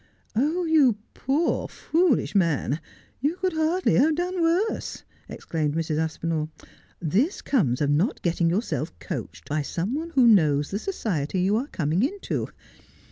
[0.35, 2.81] 'You poor foolish man,
[3.19, 5.99] you could hardly have done worse,' exclaimed Mrs.
[5.99, 6.49] Aspinall.'
[7.19, 11.55] This comes of not getting yourself coached by some one who knows the society you
[11.55, 12.47] are coming into.